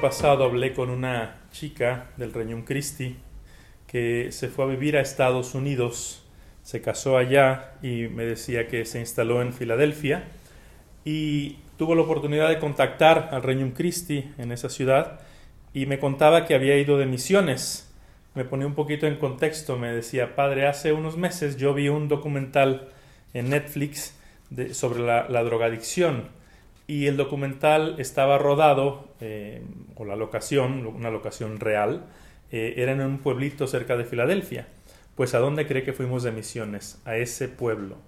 pasado 0.00 0.44
hablé 0.44 0.74
con 0.74 0.90
una 0.90 1.40
chica 1.50 2.10
del 2.16 2.32
Reino 2.32 2.64
Christi 2.64 3.16
que 3.88 4.30
se 4.30 4.48
fue 4.48 4.64
a 4.64 4.68
vivir 4.68 4.96
a 4.96 5.00
Estados 5.00 5.54
Unidos, 5.54 6.24
se 6.62 6.80
casó 6.80 7.16
allá 7.16 7.72
y 7.82 8.06
me 8.06 8.24
decía 8.24 8.68
que 8.68 8.84
se 8.84 9.00
instaló 9.00 9.42
en 9.42 9.52
Filadelfia 9.52 10.28
y 11.04 11.58
tuvo 11.76 11.96
la 11.96 12.02
oportunidad 12.02 12.48
de 12.48 12.60
contactar 12.60 13.30
al 13.32 13.42
Reino 13.42 13.72
Christi 13.74 14.30
en 14.38 14.52
esa 14.52 14.68
ciudad 14.68 15.20
y 15.74 15.86
me 15.86 15.98
contaba 15.98 16.46
que 16.46 16.54
había 16.54 16.78
ido 16.78 16.96
de 16.96 17.06
misiones. 17.06 17.92
Me 18.34 18.44
ponía 18.44 18.66
un 18.66 18.74
poquito 18.74 19.06
en 19.06 19.16
contexto, 19.16 19.78
me 19.78 19.92
decía, 19.92 20.36
padre, 20.36 20.68
hace 20.68 20.92
unos 20.92 21.16
meses 21.16 21.56
yo 21.56 21.74
vi 21.74 21.88
un 21.88 22.06
documental 22.06 22.88
en 23.34 23.50
Netflix 23.50 24.14
sobre 24.72 25.00
la 25.00 25.42
drogadicción 25.42 26.37
y 26.88 27.06
el 27.06 27.18
documental 27.18 27.96
estaba 27.98 28.38
rodado, 28.38 29.08
eh, 29.20 29.62
o 29.94 30.06
la 30.06 30.16
locación, 30.16 30.86
una 30.86 31.10
locación 31.10 31.60
real, 31.60 32.06
eh, 32.50 32.74
era 32.78 32.92
en 32.92 33.02
un 33.02 33.18
pueblito 33.18 33.66
cerca 33.66 33.98
de 33.98 34.06
Filadelfia. 34.06 34.68
Pues 35.14 35.34
¿a 35.34 35.38
dónde 35.38 35.66
cree 35.66 35.84
que 35.84 35.92
fuimos 35.92 36.22
de 36.22 36.32
misiones? 36.32 36.98
A 37.04 37.16
ese 37.16 37.48
pueblo. 37.48 37.98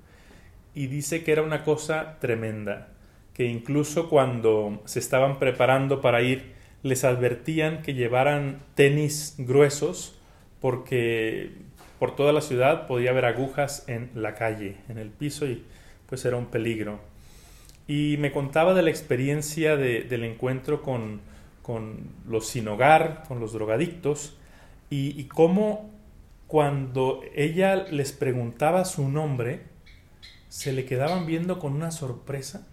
Y 0.74 0.86
dice 0.86 1.22
que 1.22 1.32
era 1.32 1.42
una 1.42 1.62
cosa 1.62 2.16
tremenda, 2.20 2.88
que 3.34 3.44
incluso 3.44 4.08
cuando 4.08 4.80
se 4.86 4.98
estaban 4.98 5.38
preparando 5.38 6.00
para 6.00 6.22
ir, 6.22 6.54
les 6.82 7.04
advertían 7.04 7.82
que 7.82 7.92
llevaran 7.92 8.62
tenis 8.74 9.34
gruesos 9.36 10.18
porque 10.58 11.50
por 11.98 12.16
toda 12.16 12.32
la 12.32 12.40
ciudad 12.40 12.86
podía 12.86 13.10
haber 13.10 13.26
agujas 13.26 13.84
en 13.88 14.10
la 14.14 14.34
calle, 14.34 14.76
en 14.88 14.96
el 14.96 15.10
piso 15.10 15.44
y 15.46 15.64
pues 16.06 16.24
era 16.24 16.38
un 16.38 16.46
peligro 16.46 17.10
y 17.90 18.18
me 18.18 18.30
contaba 18.30 18.72
de 18.72 18.82
la 18.82 18.90
experiencia 18.90 19.76
del 19.76 20.22
encuentro 20.22 20.80
con, 20.80 21.20
los 22.28 22.46
sin 22.46 22.68
hogar, 22.68 23.24
con 23.26 23.40
los 23.40 23.52
drogadictos, 23.52 24.36
y, 24.90 25.24
cómo 25.24 25.90
cuando 26.46 27.20
ella 27.34 27.74
les 27.74 28.12
preguntaba 28.12 28.84
su 28.84 29.08
nombre, 29.08 29.62
se 30.48 30.72
le 30.72 30.84
quedaban 30.84 31.26
viendo 31.26 31.58
con 31.58 31.72
una 31.72 31.90
sorpresa. 31.90 32.64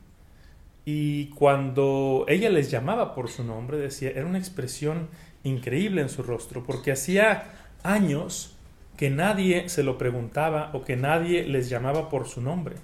Y 0.86 1.30
cuando 1.30 2.26
ella 2.28 2.52
les 2.52 2.70
llamaba 2.70 3.16
por 3.16 3.28
su 3.30 3.44
nombre, 3.44 3.80
decía, 3.80 4.12
era 4.12 4.28
una 4.28 4.38
expresión 4.38 5.08
increíble 5.44 6.04
en 6.04 6.10
su 6.10 6.22
rostro, 6.22 6.64
porque 6.64 6.92
hacía 6.92 7.56
años 7.82 8.56
que 8.98 9.10
nadie 9.10 9.68
se 9.68 9.82
lo 9.82 9.98
preguntaba 9.98 10.70
o 10.74 10.84
que 10.84 10.96
nadie 10.96 11.44
les 11.48 11.70
llamaba 11.70 12.08
por 12.08 12.28
su 12.28 12.40
nombre. 12.40 12.76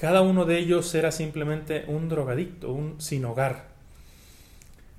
Cada 0.00 0.22
uno 0.22 0.46
de 0.46 0.56
ellos 0.56 0.94
era 0.94 1.12
simplemente 1.12 1.84
un 1.86 2.08
drogadicto, 2.08 2.72
un 2.72 2.98
sin 3.02 3.22
hogar. 3.26 3.66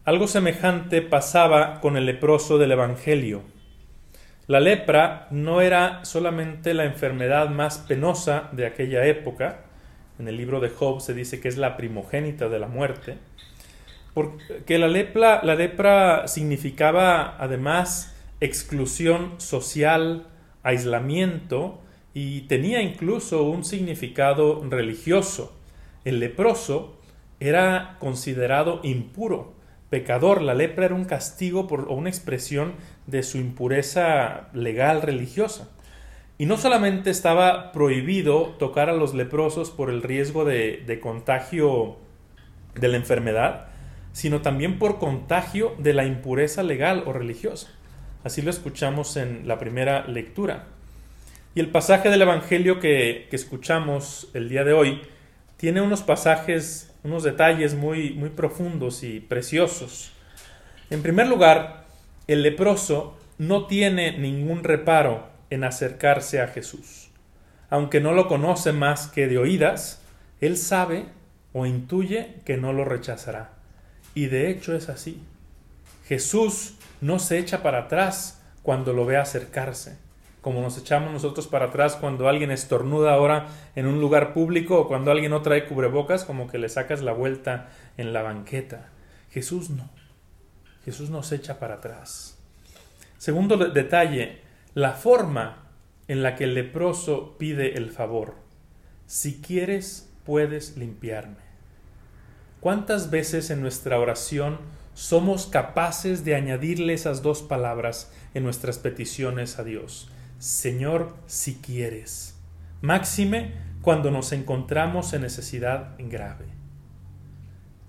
Algo 0.06 0.28
semejante 0.28 1.02
pasaba 1.02 1.82
con 1.82 1.98
el 1.98 2.06
leproso 2.06 2.60
del 2.60 2.74
Evangelio. 2.74 3.42
La 4.46 4.60
lepra 4.60 5.26
no 5.32 5.60
era 5.62 6.06
solamente 6.06 6.76
la 6.76 6.86
enfermedad 6.86 7.50
más 7.50 7.80
penosa 7.80 8.50
de 8.52 8.68
aquella 8.68 9.04
época, 9.08 9.62
en 10.20 10.28
el 10.28 10.38
libro 10.38 10.60
de 10.60 10.70
Job 10.70 11.02
se 11.02 11.16
dice 11.16 11.42
que 11.42 11.48
es 11.48 11.58
la 11.58 11.78
primogénita 11.78 12.48
de 12.48 12.60
la 12.60 12.68
muerte, 12.68 13.18
porque 14.14 14.78
la 14.78 14.88
lepra, 14.88 15.42
la 15.44 15.56
lepra 15.56 16.28
significaba 16.28 17.38
además 17.40 18.16
exclusión 18.40 19.42
social, 19.42 20.28
aislamiento 20.62 21.82
y 22.14 22.42
tenía 22.42 22.82
incluso 22.82 23.44
un 23.44 23.64
significado 23.64 24.62
religioso. 24.70 25.54
El 26.04 26.20
leproso 26.20 26.98
era 27.40 27.98
considerado 28.00 28.80
impuro, 28.84 29.54
pecador. 29.90 30.42
La 30.42 30.54
lepra 30.54 30.86
era 30.86 30.96
un 30.96 31.06
castigo 31.06 31.68
o 31.70 31.94
una 31.94 32.10
expresión 32.10 32.74
de 33.08 33.24
su 33.24 33.38
impureza 33.38 34.50
legal 34.54 35.02
religiosa. 35.02 35.70
Y 36.38 36.48
no 36.48 36.58
solamente 36.58 37.12
estaba 37.12 37.72
prohibido 37.72 38.56
tocar 38.58 38.90
a 38.90 38.94
los 38.94 39.14
leprosos 39.14 39.70
por 39.70 39.90
el 39.90 40.02
riesgo 40.02 40.44
de, 40.44 40.84
de 40.86 41.00
contagio 41.00 41.98
de 42.74 42.88
la 42.88 42.98
enfermedad, 42.98 43.68
sino 44.12 44.42
también 44.42 44.80
por 44.80 44.98
contagio 44.98 45.76
de 45.78 45.94
la 45.94 46.06
impureza 46.06 46.64
legal 46.64 47.04
o 47.06 47.14
religiosa. 47.14 47.70
Así 48.24 48.42
lo 48.42 48.50
escuchamos 48.50 49.18
en 49.18 49.48
la 49.48 49.60
primera 49.60 50.08
lectura. 50.08 50.68
Y 51.54 51.60
el 51.60 51.70
pasaje 51.70 52.10
del 52.10 52.22
Evangelio 52.22 52.80
que, 52.80 53.28
escuchamos 53.30 54.30
el 54.34 54.48
día 54.48 54.64
de 54.64 54.72
hoy 54.72 55.02
tiene 55.58 55.82
unos 55.82 56.02
pasajes, 56.02 56.96
unos 57.04 57.24
detalles 57.24 57.76
muy, 57.76 58.12
muy 58.12 58.30
profundos 58.30 59.04
y 59.04 59.20
preciosos. 59.20 60.14
En 60.90 61.02
primer 61.02 61.28
lugar, 61.28 61.88
el 62.28 62.42
leproso 62.42 63.18
no 63.38 63.68
tiene 63.68 64.18
ningún 64.18 64.64
reparo 64.64 65.28
en 65.50 65.66
acercarse 65.66 66.40
a 66.42 66.48
Jesús. 66.48 67.10
Aunque 67.70 68.00
no 68.00 68.14
lo 68.14 68.30
conoce 68.30 68.72
más 68.72 69.08
que 69.08 69.28
de 69.28 69.38
oídas, 69.38 70.02
él 70.40 70.58
sabe 70.58 71.08
o 71.52 71.66
intuye 71.66 72.36
que 72.46 72.56
no 72.56 72.72
lo 72.72 72.86
rechazará. 72.86 73.52
Y 74.16 74.28
de 74.28 74.50
hecho 74.50 74.74
es 74.74 74.88
así. 74.88 75.22
Jesús 76.08 76.76
no 77.02 77.20
se 77.20 77.40
echa 77.40 77.62
para 77.62 77.80
atrás 77.80 78.42
cuando 78.64 78.94
lo 78.94 79.06
ve 79.06 79.18
acercarse 79.18 79.98
como 80.42 80.62
nos 80.62 80.78
echamos 80.78 81.12
nosotros 81.12 81.48
para 81.48 81.66
atrás 81.66 81.96
cuando 81.96 82.28
alguien 82.28 82.52
estornuda 82.52 83.14
ahora 83.14 83.48
en 83.76 83.86
un 83.86 84.02
lugar 84.02 84.34
público 84.34 84.80
o 84.80 84.88
cuando 84.88 85.12
alguien 85.12 85.32
no 85.32 85.42
trae 85.42 85.66
cubrebocas, 85.66 86.26
como 86.26 86.48
que 86.48 86.58
le 86.58 86.70
sacas 86.70 87.02
la 87.02 87.14
vuelta 87.14 87.70
en 87.98 88.12
la 88.12 88.24
banqueta. 88.24 88.90
Jesús 89.30 89.70
no. 89.70 89.90
Jesús 90.84 91.10
nos 91.12 91.32
echa 91.32 91.60
para 91.60 91.76
atrás. 91.76 92.38
Segundo 93.18 93.56
detalle, 93.58 94.42
la 94.74 94.94
forma 94.94 95.70
en 96.08 96.24
la 96.24 96.36
que 96.36 96.46
el 96.46 96.56
leproso 96.56 97.38
pide 97.38 97.78
el 97.78 97.92
favor. 97.92 98.36
Si 99.06 99.42
quieres, 99.42 100.10
puedes 100.26 100.76
limpiarme. 100.76 101.52
¿Cuántas 102.60 103.10
veces 103.12 103.50
en 103.50 103.62
nuestra 103.62 104.00
oración 104.00 104.60
somos 104.94 105.48
capaces 105.48 106.26
de 106.26 106.36
añadirle 106.36 106.94
esas 106.94 107.22
dos 107.22 107.42
palabras 107.42 108.12
en 108.34 108.44
nuestras 108.44 108.78
peticiones 108.78 109.60
a 109.60 109.64
Dios? 109.64 110.11
Señor, 110.42 111.14
si 111.28 111.58
quieres. 111.58 112.36
Máxime 112.82 113.54
cuando 113.84 114.10
nos 114.10 114.32
encontramos 114.32 115.14
en 115.14 115.22
necesidad 115.22 115.94
grave. 116.00 116.46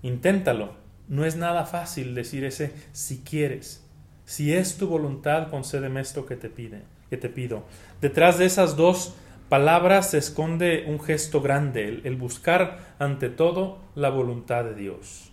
Inténtalo. 0.03 0.75
No 1.07 1.25
es 1.25 1.35
nada 1.35 1.65
fácil 1.65 2.13
decir 2.13 2.45
ese 2.45 2.71
si 2.91 3.23
quieres. 3.23 3.83
Si 4.25 4.53
es 4.53 4.77
tu 4.77 4.87
voluntad, 4.87 5.49
concédeme 5.49 5.99
esto 5.99 6.27
que 6.27 6.35
te 6.35 6.47
pide, 6.51 6.83
que 7.09 7.17
te 7.17 7.27
pido. 7.27 7.63
Detrás 8.01 8.37
de 8.37 8.45
esas 8.45 8.75
dos 8.75 9.15
palabras 9.49 10.11
se 10.11 10.19
esconde 10.19 10.85
un 10.87 10.99
gesto 10.99 11.41
grande, 11.41 12.01
el 12.03 12.15
buscar 12.17 12.93
ante 12.99 13.29
todo 13.29 13.79
la 13.95 14.09
voluntad 14.09 14.63
de 14.63 14.75
Dios. 14.75 15.31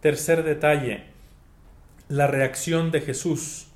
Tercer 0.00 0.42
detalle, 0.42 1.04
la 2.08 2.26
reacción 2.26 2.90
de 2.90 3.00
Jesús 3.00 3.67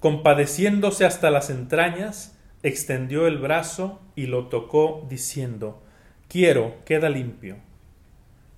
compadeciéndose 0.00 1.04
hasta 1.04 1.30
las 1.30 1.50
entrañas, 1.50 2.36
extendió 2.62 3.26
el 3.26 3.38
brazo 3.38 4.00
y 4.14 4.26
lo 4.26 4.48
tocó, 4.48 5.06
diciendo 5.08 5.82
Quiero, 6.28 6.76
queda 6.84 7.08
limpio. 7.08 7.56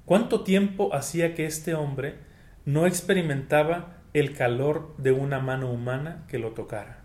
¿Cuánto 0.05 0.43
tiempo 0.43 0.93
hacía 0.93 1.34
que 1.34 1.47
este 1.47 1.75
hombre 1.75 2.17
no 2.65 2.87
experimentaba 2.87 3.99
el 4.12 4.34
calor 4.34 4.95
de 4.99 5.12
una 5.12 5.39
mano 5.39 5.71
humana 5.71 6.25
que 6.28 6.41
lo 6.41 6.51
tocara? 6.51 6.98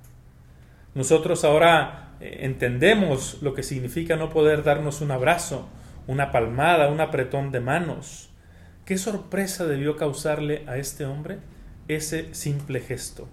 Nosotros 0.96 1.44
ahora 1.44 2.16
eh, 2.20 2.40
entendemos 2.42 3.42
lo 3.42 3.54
que 3.54 3.62
significa 3.62 4.16
no 4.16 4.32
poder 4.32 4.64
darnos 4.64 5.02
un 5.02 5.12
abrazo, 5.12 5.70
una 6.08 6.32
palmada, 6.32 6.90
un 6.90 7.00
apretón 7.00 7.52
de 7.52 7.60
manos. 7.60 8.30
¿Qué 8.86 8.98
sorpresa 8.98 9.66
debió 9.66 9.98
causarle 9.98 10.64
a 10.68 10.78
este 10.78 11.06
hombre 11.06 11.40
ese 11.88 12.34
simple 12.34 12.80
gesto? 12.80 13.28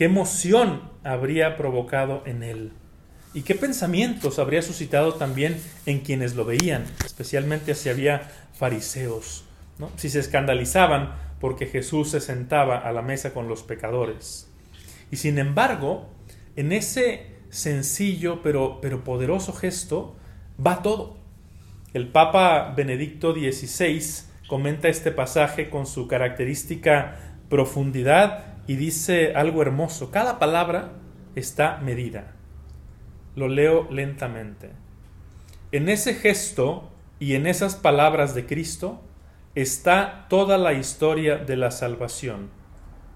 Qué 0.00 0.06
emoción 0.06 0.80
habría 1.04 1.58
provocado 1.58 2.22
en 2.24 2.42
él 2.42 2.72
y 3.34 3.42
qué 3.42 3.54
pensamientos 3.54 4.38
habría 4.38 4.62
suscitado 4.62 5.16
también 5.16 5.60
en 5.84 6.00
quienes 6.00 6.34
lo 6.36 6.46
veían, 6.46 6.86
especialmente 7.04 7.74
si 7.74 7.90
había 7.90 8.30
fariseos, 8.54 9.44
si 9.96 10.08
se 10.08 10.20
escandalizaban 10.20 11.12
porque 11.38 11.66
Jesús 11.66 12.12
se 12.12 12.22
sentaba 12.22 12.78
a 12.78 12.92
la 12.92 13.02
mesa 13.02 13.34
con 13.34 13.46
los 13.46 13.62
pecadores. 13.62 14.50
Y 15.10 15.16
sin 15.16 15.38
embargo, 15.38 16.08
en 16.56 16.72
ese 16.72 17.26
sencillo 17.50 18.40
pero, 18.42 18.78
pero 18.80 19.04
poderoso 19.04 19.52
gesto 19.52 20.16
va 20.66 20.80
todo. 20.80 21.18
El 21.92 22.08
Papa 22.08 22.72
Benedicto 22.74 23.34
XVI 23.34 24.02
comenta 24.48 24.88
este 24.88 25.12
pasaje 25.12 25.68
con 25.68 25.84
su 25.84 26.08
característica 26.08 27.36
profundidad 27.50 28.49
y 28.70 28.76
dice 28.76 29.32
algo 29.34 29.62
hermoso. 29.62 30.12
Cada 30.12 30.38
palabra 30.38 30.92
está 31.34 31.78
medida. 31.78 32.36
Lo 33.34 33.48
leo 33.48 33.88
lentamente. 33.90 34.70
En 35.72 35.88
ese 35.88 36.14
gesto 36.14 36.88
y 37.18 37.34
en 37.34 37.48
esas 37.48 37.74
palabras 37.74 38.32
de 38.36 38.46
Cristo, 38.46 39.02
está 39.56 40.26
toda 40.28 40.56
la 40.56 40.72
historia 40.72 41.36
de 41.36 41.56
la 41.56 41.72
salvación, 41.72 42.50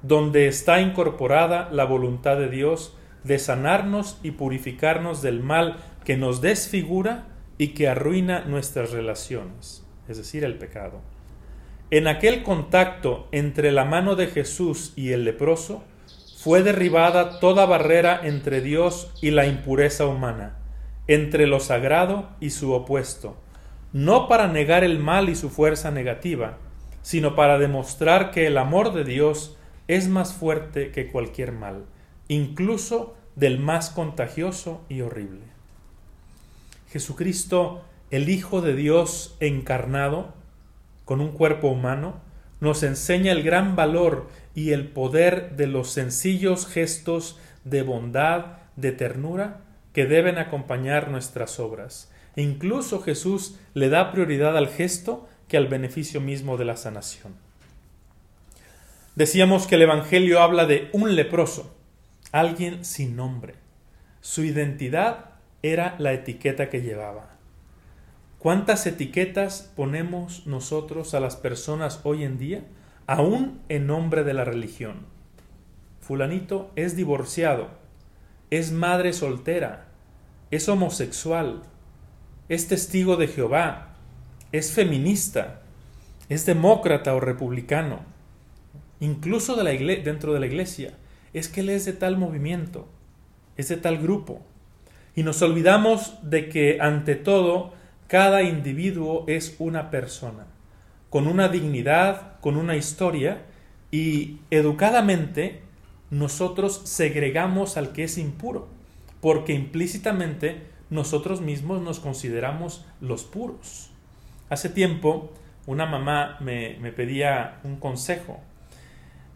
donde 0.02 0.48
está 0.48 0.80
incorporada 0.80 1.68
la 1.70 1.84
voluntad 1.84 2.36
de 2.36 2.48
Dios 2.48 2.98
de 3.22 3.38
sanarnos 3.38 4.18
y 4.24 4.32
purificarnos 4.32 5.22
del 5.22 5.38
mal 5.38 5.76
que 6.04 6.16
nos 6.16 6.40
desfigura 6.40 7.28
y 7.58 7.68
que 7.74 7.86
arruina 7.86 8.44
nuestras 8.44 8.90
relaciones, 8.90 9.86
es 10.08 10.16
decir, 10.16 10.42
el 10.42 10.58
pecado. 10.58 11.13
En 11.94 12.08
aquel 12.08 12.42
contacto 12.42 13.28
entre 13.30 13.70
la 13.70 13.84
mano 13.84 14.16
de 14.16 14.26
Jesús 14.26 14.92
y 14.96 15.12
el 15.12 15.24
leproso, 15.24 15.84
fue 16.36 16.64
derribada 16.64 17.38
toda 17.38 17.66
barrera 17.66 18.20
entre 18.24 18.60
Dios 18.60 19.12
y 19.22 19.30
la 19.30 19.46
impureza 19.46 20.04
humana, 20.04 20.58
entre 21.06 21.46
lo 21.46 21.60
sagrado 21.60 22.30
y 22.40 22.50
su 22.50 22.72
opuesto, 22.72 23.36
no 23.92 24.26
para 24.26 24.48
negar 24.48 24.82
el 24.82 24.98
mal 24.98 25.28
y 25.28 25.36
su 25.36 25.50
fuerza 25.50 25.92
negativa, 25.92 26.58
sino 27.02 27.36
para 27.36 27.60
demostrar 27.60 28.32
que 28.32 28.48
el 28.48 28.58
amor 28.58 28.92
de 28.92 29.04
Dios 29.04 29.56
es 29.86 30.08
más 30.08 30.34
fuerte 30.34 30.90
que 30.90 31.12
cualquier 31.12 31.52
mal, 31.52 31.84
incluso 32.26 33.14
del 33.36 33.60
más 33.60 33.90
contagioso 33.90 34.80
y 34.88 35.02
horrible. 35.02 35.44
Jesucristo, 36.90 37.84
el 38.10 38.30
Hijo 38.30 38.62
de 38.62 38.74
Dios 38.74 39.36
encarnado, 39.38 40.34
con 41.04 41.20
un 41.20 41.32
cuerpo 41.32 41.68
humano, 41.68 42.20
nos 42.60 42.82
enseña 42.82 43.32
el 43.32 43.42
gran 43.42 43.76
valor 43.76 44.28
y 44.54 44.72
el 44.72 44.88
poder 44.88 45.56
de 45.56 45.66
los 45.66 45.90
sencillos 45.90 46.66
gestos 46.66 47.38
de 47.64 47.82
bondad, 47.82 48.58
de 48.76 48.92
ternura, 48.92 49.60
que 49.92 50.06
deben 50.06 50.38
acompañar 50.38 51.10
nuestras 51.10 51.60
obras. 51.60 52.10
E 52.36 52.42
incluso 52.42 53.00
Jesús 53.00 53.58
le 53.74 53.88
da 53.88 54.10
prioridad 54.12 54.56
al 54.56 54.68
gesto 54.68 55.28
que 55.48 55.56
al 55.56 55.68
beneficio 55.68 56.20
mismo 56.20 56.56
de 56.56 56.64
la 56.64 56.76
sanación. 56.76 57.34
Decíamos 59.14 59.66
que 59.66 59.76
el 59.76 59.82
Evangelio 59.82 60.40
habla 60.40 60.66
de 60.66 60.88
un 60.92 61.14
leproso, 61.14 61.76
alguien 62.32 62.84
sin 62.84 63.14
nombre. 63.14 63.54
Su 64.20 64.42
identidad 64.42 65.26
era 65.62 65.94
la 65.98 66.12
etiqueta 66.12 66.68
que 66.68 66.82
llevaba. 66.82 67.33
¿Cuántas 68.44 68.86
etiquetas 68.86 69.72
ponemos 69.74 70.46
nosotros 70.46 71.14
a 71.14 71.20
las 71.20 71.34
personas 71.34 72.00
hoy 72.04 72.24
en 72.24 72.36
día, 72.36 72.62
aún 73.06 73.62
en 73.70 73.86
nombre 73.86 74.22
de 74.22 74.34
la 74.34 74.44
religión? 74.44 75.06
Fulanito 76.02 76.70
es 76.76 76.94
divorciado, 76.94 77.70
es 78.50 78.70
madre 78.70 79.14
soltera, 79.14 79.86
es 80.50 80.68
homosexual, 80.68 81.62
es 82.50 82.68
testigo 82.68 83.16
de 83.16 83.28
Jehová, 83.28 83.94
es 84.52 84.72
feminista, 84.72 85.62
es 86.28 86.44
demócrata 86.44 87.14
o 87.14 87.20
republicano, 87.20 88.00
incluso 89.00 89.56
dentro 89.56 90.34
de 90.34 90.40
la 90.40 90.46
iglesia 90.46 90.92
es 91.32 91.48
que 91.48 91.62
Él 91.62 91.70
es 91.70 91.86
de 91.86 91.94
tal 91.94 92.18
movimiento, 92.18 92.88
es 93.56 93.68
de 93.68 93.78
tal 93.78 93.96
grupo. 93.96 94.42
Y 95.16 95.22
nos 95.22 95.40
olvidamos 95.40 96.18
de 96.22 96.50
que 96.50 96.76
ante 96.82 97.16
todo 97.16 97.82
cada 98.06 98.42
individuo 98.42 99.24
es 99.26 99.56
una 99.58 99.90
persona, 99.90 100.46
con 101.10 101.26
una 101.26 101.48
dignidad, 101.48 102.40
con 102.40 102.56
una 102.56 102.76
historia, 102.76 103.42
y 103.90 104.38
educadamente 104.50 105.62
nosotros 106.10 106.82
segregamos 106.84 107.76
al 107.76 107.92
que 107.92 108.04
es 108.04 108.18
impuro, 108.18 108.68
porque 109.20 109.52
implícitamente 109.52 110.66
nosotros 110.90 111.40
mismos 111.40 111.80
nos 111.80 112.00
consideramos 112.00 112.84
los 113.00 113.24
puros. 113.24 113.90
Hace 114.48 114.68
tiempo 114.68 115.32
una 115.66 115.86
mamá 115.86 116.36
me, 116.40 116.76
me 116.80 116.92
pedía 116.92 117.60
un 117.64 117.76
consejo 117.76 118.40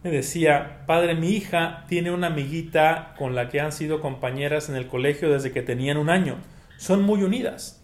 me 0.04 0.10
decía, 0.12 0.84
padre, 0.86 1.14
mi 1.16 1.30
hija 1.30 1.84
tiene 1.88 2.12
una 2.12 2.28
amiguita 2.28 3.14
con 3.18 3.34
la 3.34 3.48
que 3.48 3.60
han 3.60 3.72
sido 3.72 4.00
compañeras 4.00 4.68
en 4.68 4.76
el 4.76 4.86
colegio 4.86 5.28
desde 5.30 5.50
que 5.50 5.62
tenían 5.62 5.96
un 5.96 6.08
año. 6.08 6.36
Son 6.76 7.02
muy 7.02 7.24
unidas. 7.24 7.77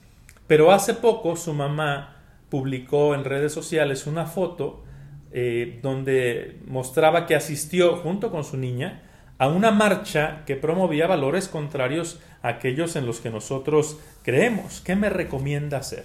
Pero 0.46 0.72
hace 0.72 0.94
poco 0.94 1.36
su 1.36 1.54
mamá 1.54 2.16
publicó 2.50 3.14
en 3.14 3.24
redes 3.24 3.52
sociales 3.52 4.06
una 4.06 4.26
foto 4.26 4.84
eh, 5.32 5.80
donde 5.82 6.58
mostraba 6.66 7.26
que 7.26 7.34
asistió 7.34 7.96
junto 7.96 8.30
con 8.30 8.44
su 8.44 8.56
niña 8.56 9.02
a 9.38 9.48
una 9.48 9.70
marcha 9.70 10.44
que 10.46 10.54
promovía 10.54 11.06
valores 11.06 11.48
contrarios 11.48 12.20
a 12.42 12.48
aquellos 12.48 12.94
en 12.94 13.06
los 13.06 13.20
que 13.20 13.30
nosotros 13.30 13.98
creemos. 14.22 14.80
¿Qué 14.80 14.94
me 14.94 15.10
recomienda 15.10 15.78
hacer? 15.78 16.04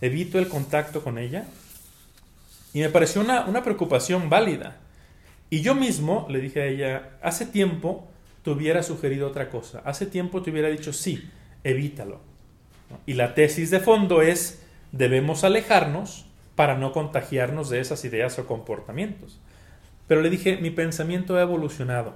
¿Evito 0.00 0.38
el 0.38 0.48
contacto 0.48 1.02
con 1.02 1.16
ella? 1.18 1.46
Y 2.74 2.80
me 2.80 2.90
pareció 2.90 3.22
una, 3.22 3.46
una 3.46 3.62
preocupación 3.62 4.28
válida 4.28 4.76
y 5.50 5.62
yo 5.62 5.74
mismo 5.74 6.26
le 6.30 6.40
dije 6.40 6.62
a 6.62 6.66
ella, 6.66 7.10
hace 7.22 7.44
tiempo 7.44 8.08
te 8.44 8.50
hubiera 8.50 8.84
sugerido 8.84 9.26
otra 9.26 9.50
cosa, 9.50 9.82
hace 9.84 10.06
tiempo 10.06 10.42
te 10.42 10.50
hubiera 10.50 10.68
dicho, 10.68 10.92
sí, 10.92 11.28
evítalo. 11.64 12.29
Y 13.06 13.14
la 13.14 13.34
tesis 13.34 13.70
de 13.70 13.80
fondo 13.80 14.22
es, 14.22 14.62
debemos 14.92 15.44
alejarnos 15.44 16.26
para 16.56 16.76
no 16.76 16.92
contagiarnos 16.92 17.70
de 17.70 17.80
esas 17.80 18.04
ideas 18.04 18.38
o 18.38 18.46
comportamientos. 18.46 19.38
Pero 20.06 20.22
le 20.22 20.30
dije, 20.30 20.56
mi 20.56 20.70
pensamiento 20.70 21.36
ha 21.36 21.42
evolucionado. 21.42 22.14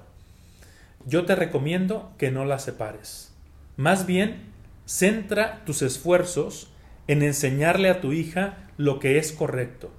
Yo 1.06 1.24
te 1.24 1.34
recomiendo 1.34 2.12
que 2.18 2.30
no 2.30 2.44
la 2.44 2.58
separes. 2.58 3.32
Más 3.76 4.06
bien, 4.06 4.42
centra 4.86 5.64
tus 5.64 5.82
esfuerzos 5.82 6.70
en 7.06 7.22
enseñarle 7.22 7.90
a 7.90 8.00
tu 8.00 8.12
hija 8.12 8.68
lo 8.76 8.98
que 8.98 9.18
es 9.18 9.32
correcto. 9.32 9.90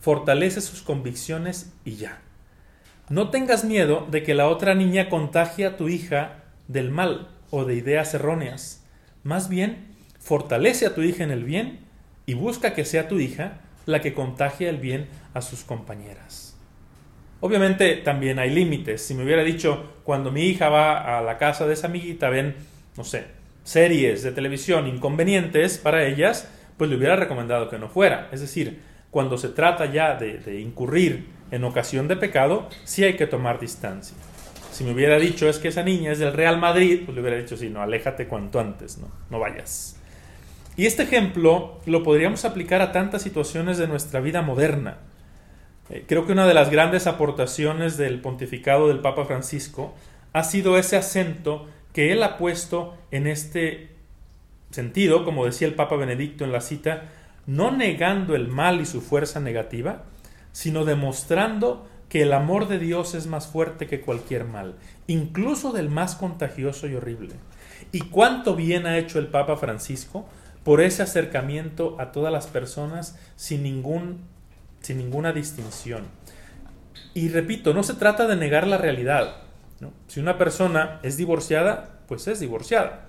Fortalece 0.00 0.60
sus 0.60 0.82
convicciones 0.82 1.72
y 1.84 1.96
ya. 1.96 2.20
No 3.08 3.30
tengas 3.30 3.64
miedo 3.64 4.06
de 4.10 4.22
que 4.22 4.34
la 4.34 4.48
otra 4.48 4.74
niña 4.74 5.08
contagie 5.08 5.66
a 5.66 5.76
tu 5.76 5.88
hija 5.88 6.44
del 6.68 6.90
mal 6.90 7.28
o 7.50 7.64
de 7.64 7.74
ideas 7.74 8.14
erróneas. 8.14 8.84
Más 9.22 9.48
bien, 9.48 9.96
fortalece 10.28 10.84
a 10.84 10.94
tu 10.94 11.00
hija 11.00 11.24
en 11.24 11.30
el 11.30 11.42
bien 11.42 11.78
y 12.26 12.34
busca 12.34 12.74
que 12.74 12.84
sea 12.84 13.08
tu 13.08 13.18
hija 13.18 13.62
la 13.86 14.02
que 14.02 14.12
contagie 14.12 14.68
el 14.68 14.76
bien 14.76 15.06
a 15.32 15.40
sus 15.40 15.64
compañeras. 15.64 16.54
Obviamente 17.40 17.96
también 17.96 18.38
hay 18.38 18.50
límites. 18.50 19.00
Si 19.00 19.14
me 19.14 19.24
hubiera 19.24 19.42
dicho, 19.42 19.94
cuando 20.04 20.30
mi 20.30 20.42
hija 20.42 20.68
va 20.68 21.16
a 21.16 21.22
la 21.22 21.38
casa 21.38 21.66
de 21.66 21.72
esa 21.72 21.86
amiguita, 21.86 22.28
ven, 22.28 22.56
no 22.98 23.04
sé, 23.04 23.24
series 23.64 24.22
de 24.22 24.32
televisión 24.32 24.86
inconvenientes 24.86 25.78
para 25.78 26.04
ellas, 26.04 26.46
pues 26.76 26.90
le 26.90 26.96
hubiera 26.96 27.16
recomendado 27.16 27.70
que 27.70 27.78
no 27.78 27.88
fuera. 27.88 28.28
Es 28.30 28.42
decir, 28.42 28.82
cuando 29.10 29.38
se 29.38 29.48
trata 29.48 29.86
ya 29.86 30.14
de, 30.14 30.60
incurrir 30.60 31.26
en 31.50 31.64
ocasión 31.64 32.06
de 32.06 32.16
pecado, 32.16 32.68
sí 32.84 33.02
hay 33.02 33.14
que 33.14 33.26
tomar 33.26 33.60
distancia. 33.60 34.14
Si 34.72 34.84
me 34.84 34.92
hubiera 34.92 35.18
dicho 35.18 35.48
es 35.48 35.58
que 35.58 35.68
esa 35.68 35.82
niña 35.82 36.12
es 36.12 36.18
del 36.18 36.34
Real 36.34 36.58
Madrid, 36.58 37.04
pues 37.06 37.14
le 37.14 37.22
hubiera 37.22 37.38
dicho, 37.38 37.56
sí, 37.56 37.70
no, 37.70 37.80
aléjate 37.80 38.26
cuanto 38.26 38.60
antes, 38.60 38.98
no, 38.98 39.08
no 39.30 39.38
vayas. 39.38 39.98
Y 40.78 40.86
este 40.86 41.02
ejemplo 41.02 41.80
lo 41.86 42.04
podríamos 42.04 42.44
aplicar 42.44 42.82
a 42.82 42.92
tantas 42.92 43.20
situaciones 43.20 43.78
de 43.78 43.88
nuestra 43.88 44.20
vida 44.20 44.42
moderna. 44.42 44.98
Eh, 45.90 46.04
creo 46.06 46.24
que 46.24 46.30
una 46.30 46.46
de 46.46 46.54
las 46.54 46.70
grandes 46.70 47.08
aportaciones 47.08 47.96
del 47.96 48.20
pontificado 48.20 48.86
del 48.86 49.00
Papa 49.00 49.24
Francisco 49.24 49.92
ha 50.32 50.44
sido 50.44 50.78
ese 50.78 50.96
acento 50.96 51.66
que 51.92 52.12
él 52.12 52.22
ha 52.22 52.36
puesto 52.36 52.96
en 53.10 53.26
este 53.26 53.88
sentido, 54.70 55.24
como 55.24 55.46
decía 55.46 55.66
el 55.66 55.74
Papa 55.74 55.96
Benedicto 55.96 56.44
en 56.44 56.52
la 56.52 56.60
cita, 56.60 57.08
no 57.44 57.72
negando 57.72 58.36
el 58.36 58.46
mal 58.46 58.80
y 58.80 58.86
su 58.86 59.00
fuerza 59.00 59.40
negativa, 59.40 60.04
sino 60.52 60.84
demostrando 60.84 61.88
que 62.08 62.22
el 62.22 62.32
amor 62.32 62.68
de 62.68 62.78
Dios 62.78 63.16
es 63.16 63.26
más 63.26 63.48
fuerte 63.48 63.88
que 63.88 64.00
cualquier 64.00 64.44
mal, 64.44 64.76
incluso 65.08 65.72
del 65.72 65.90
más 65.90 66.14
contagioso 66.14 66.86
y 66.86 66.94
horrible. 66.94 67.34
¿Y 67.90 68.02
cuánto 68.02 68.54
bien 68.54 68.86
ha 68.86 68.96
hecho 68.96 69.18
el 69.18 69.26
Papa 69.26 69.56
Francisco 69.56 70.28
por 70.68 70.82
ese 70.82 71.02
acercamiento 71.02 71.96
a 71.98 72.12
todas 72.12 72.30
las 72.30 72.46
personas 72.46 73.18
sin, 73.36 73.62
ningún, 73.62 74.26
sin 74.82 74.98
ninguna 74.98 75.32
distinción? 75.32 76.02
Y 77.14 77.30
repito, 77.30 77.72
no 77.72 77.82
se 77.82 77.94
trata 77.94 78.26
de 78.26 78.36
negar 78.36 78.66
la 78.66 78.76
realidad. 78.76 79.36
Si 80.08 80.20
una 80.20 80.36
persona 80.36 81.00
es 81.02 81.16
divorciada, 81.16 82.00
pues 82.06 82.28
es 82.28 82.40
divorciada. 82.40 83.06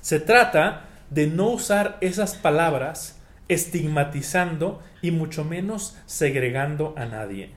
Se 0.00 0.18
trata 0.18 0.86
de 1.10 1.28
no 1.28 1.50
usar 1.50 1.96
esas 2.00 2.34
palabras 2.34 3.20
estigmatizando 3.46 4.82
y 5.00 5.12
mucho 5.12 5.44
menos 5.44 5.96
segregando 6.06 6.94
a 6.96 7.06
nadie. 7.06 7.52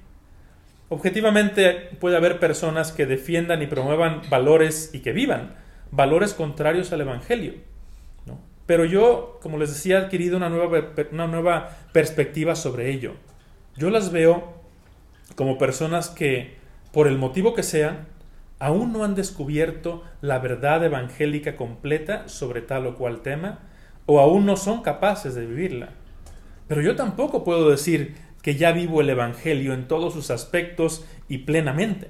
Objetivamente 0.90 1.90
puede 2.00 2.18
haber 2.18 2.40
personas 2.40 2.92
que 2.92 3.08
defiendan 3.08 3.63
y 3.63 3.66
promuevan 3.66 4.22
valores 4.30 4.92
y 4.94 5.00
que 5.00 5.12
vivan 5.12 5.56
valores 5.90 6.36
contrarios 6.36 6.94
al 6.94 7.02
Evangelio. 7.02 7.73
Pero 8.65 8.86
yo, 8.86 9.39
como 9.41 9.58
les 9.58 9.70
decía, 9.70 10.00
he 10.00 10.03
adquirido 10.03 10.38
una 10.38 10.50
nueva, 10.50 10.91
una 11.12 11.27
nueva 11.27 11.77
perspectiva 11.91 12.55
sobre 12.55 12.91
ello. 12.91 13.13
Yo 13.75 13.89
las 13.89 14.12
veo 14.12 14.53
como 15.36 15.58
personas 15.58 16.10
que, 16.10 16.55
por 16.91 17.08
el 17.08 17.17
motivo 17.17 17.53
que 17.53 17.63
sean, 17.63 18.08
aún 18.60 18.93
no 18.93 19.03
han 19.03 19.15
descubierto 19.15 20.03
la 20.22 20.39
verdad 20.39 20.84
evangélica 20.86 21.55
completa 21.55 22.27
sobre 22.29 22.62
tal 22.62 22.88
o 22.88 22.96
cual 22.96 23.22
tema, 23.22 23.60
o 24.05 24.20
aún 24.20 24.46
no 24.46 24.55
son 24.58 24.82
capaces 24.82 25.36
de 25.36 25.46
vivirla. 25.46 25.89
Pero 26.67 26.82
yo 26.82 26.96
tampoco 26.96 27.43
puedo 27.43 27.70
decir 27.70 28.15
que 28.41 28.55
ya 28.55 28.72
vivo 28.72 29.01
el 29.01 29.10
Evangelio 29.10 29.74
en 29.74 29.88
todos 29.88 30.13
sus 30.13 30.29
aspectos 30.29 31.05
y 31.27 31.39
plenamente. 31.39 32.10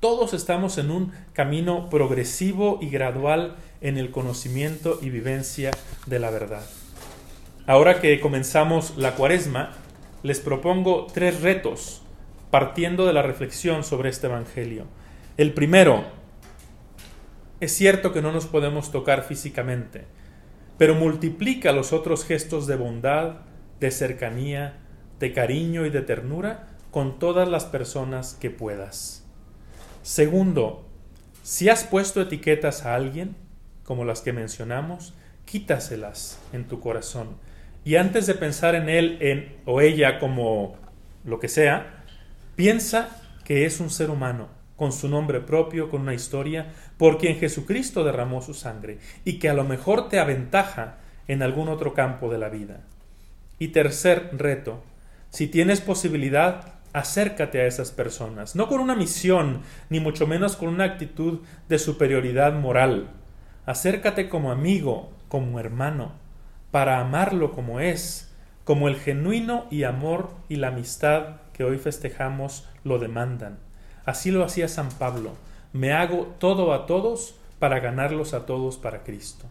Todos 0.00 0.32
estamos 0.32 0.78
en 0.78 0.92
un 0.92 1.12
camino 1.32 1.90
progresivo 1.90 2.78
y 2.80 2.88
gradual 2.88 3.56
en 3.80 3.98
el 3.98 4.12
conocimiento 4.12 5.00
y 5.02 5.10
vivencia 5.10 5.72
de 6.06 6.20
la 6.20 6.30
verdad. 6.30 6.64
Ahora 7.66 8.00
que 8.00 8.20
comenzamos 8.20 8.96
la 8.96 9.16
cuaresma, 9.16 9.72
les 10.22 10.38
propongo 10.38 11.08
tres 11.12 11.40
retos 11.42 12.02
partiendo 12.52 13.06
de 13.06 13.12
la 13.12 13.22
reflexión 13.22 13.82
sobre 13.82 14.10
este 14.10 14.28
Evangelio. 14.28 14.84
El 15.36 15.52
primero, 15.52 16.04
es 17.58 17.72
cierto 17.72 18.12
que 18.12 18.22
no 18.22 18.30
nos 18.30 18.46
podemos 18.46 18.92
tocar 18.92 19.24
físicamente, 19.24 20.04
pero 20.78 20.94
multiplica 20.94 21.72
los 21.72 21.92
otros 21.92 22.24
gestos 22.24 22.68
de 22.68 22.76
bondad, 22.76 23.38
de 23.80 23.90
cercanía, 23.90 24.78
de 25.18 25.32
cariño 25.32 25.86
y 25.86 25.90
de 25.90 26.02
ternura 26.02 26.68
con 26.92 27.18
todas 27.18 27.48
las 27.48 27.64
personas 27.64 28.34
que 28.40 28.50
puedas. 28.50 29.27
Segundo, 30.02 30.86
si 31.42 31.68
has 31.68 31.84
puesto 31.84 32.20
etiquetas 32.20 32.84
a 32.84 32.94
alguien, 32.94 33.36
como 33.84 34.04
las 34.04 34.20
que 34.20 34.32
mencionamos, 34.32 35.14
quítaselas 35.44 36.38
en 36.52 36.68
tu 36.68 36.80
corazón. 36.80 37.36
Y 37.84 37.96
antes 37.96 38.26
de 38.26 38.34
pensar 38.34 38.74
en 38.74 38.88
él 38.88 39.16
en, 39.20 39.56
o 39.64 39.80
ella 39.80 40.18
como 40.18 40.76
lo 41.24 41.40
que 41.40 41.48
sea, 41.48 42.04
piensa 42.54 43.22
que 43.44 43.64
es 43.64 43.80
un 43.80 43.88
ser 43.88 44.10
humano, 44.10 44.48
con 44.76 44.92
su 44.92 45.08
nombre 45.08 45.40
propio, 45.40 45.88
con 45.88 46.02
una 46.02 46.14
historia, 46.14 46.72
por 46.98 47.18
quien 47.18 47.38
Jesucristo 47.38 48.04
derramó 48.04 48.42
su 48.42 48.52
sangre, 48.52 48.98
y 49.24 49.38
que 49.38 49.48
a 49.48 49.54
lo 49.54 49.64
mejor 49.64 50.08
te 50.08 50.18
aventaja 50.18 50.98
en 51.26 51.42
algún 51.42 51.68
otro 51.68 51.94
campo 51.94 52.30
de 52.30 52.38
la 52.38 52.48
vida. 52.48 52.80
Y 53.58 53.68
tercer 53.68 54.30
reto, 54.34 54.82
si 55.30 55.48
tienes 55.48 55.80
posibilidad, 55.80 56.77
acércate 56.98 57.60
a 57.60 57.66
esas 57.66 57.90
personas, 57.90 58.56
no 58.56 58.68
con 58.68 58.80
una 58.80 58.94
misión, 58.94 59.62
ni 59.88 60.00
mucho 60.00 60.26
menos 60.26 60.56
con 60.56 60.68
una 60.68 60.84
actitud 60.84 61.40
de 61.68 61.78
superioridad 61.78 62.52
moral. 62.52 63.10
Acércate 63.66 64.28
como 64.28 64.50
amigo, 64.50 65.12
como 65.28 65.60
hermano, 65.60 66.12
para 66.70 67.00
amarlo 67.00 67.52
como 67.52 67.80
es, 67.80 68.34
como 68.64 68.88
el 68.88 68.96
genuino 68.96 69.66
y 69.70 69.84
amor 69.84 70.30
y 70.48 70.56
la 70.56 70.68
amistad 70.68 71.36
que 71.52 71.64
hoy 71.64 71.78
festejamos 71.78 72.68
lo 72.84 72.98
demandan. 72.98 73.58
Así 74.04 74.30
lo 74.30 74.44
hacía 74.44 74.68
San 74.68 74.88
Pablo. 74.90 75.32
Me 75.72 75.92
hago 75.92 76.34
todo 76.38 76.72
a 76.72 76.86
todos 76.86 77.36
para 77.58 77.80
ganarlos 77.80 78.34
a 78.34 78.46
todos 78.46 78.76
para 78.76 79.04
Cristo. 79.04 79.46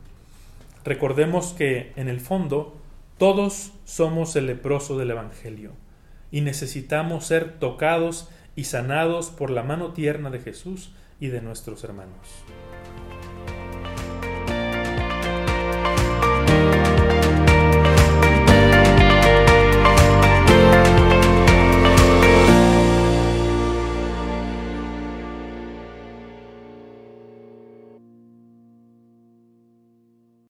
Recordemos 0.84 1.54
que, 1.54 1.94
en 1.96 2.08
el 2.08 2.20
fondo, 2.20 2.78
todos 3.18 3.74
somos 3.86 4.36
el 4.36 4.48
leproso 4.48 4.98
del 4.98 5.12
Evangelio 5.12 5.74
y 6.32 6.42
necesitamos 6.42 7.26
ser 7.26 7.60
tocados 7.60 8.30
y 8.56 8.66
sanados 8.66 9.30
por 9.30 9.50
la 9.50 9.64
mano 9.64 9.94
tierna 9.94 10.30
de 10.30 10.40
Jesús 10.40 10.92
y 11.20 11.28
de 11.28 11.42
nuestros 11.42 11.84
hermanos. 11.84 12.28